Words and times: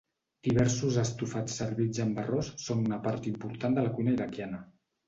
Diversos 0.45 0.97
estofats 1.01 1.59
servits 1.63 2.01
amb 2.07 2.23
arròs 2.25 2.51
són 2.65 2.83
una 2.89 3.01
part 3.07 3.31
important 3.35 3.79
de 3.81 3.87
la 3.89 3.95
cuina 4.01 4.19
iraquiana. 4.21 4.67